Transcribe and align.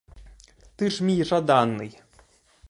Ти 0.75 0.89
ж 0.89 1.03
мій 1.03 1.23
жаданий! 1.23 2.01